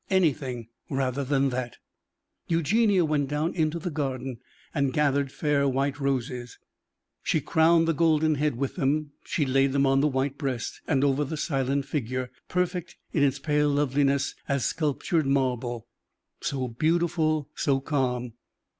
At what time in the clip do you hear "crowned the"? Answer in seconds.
7.39-7.93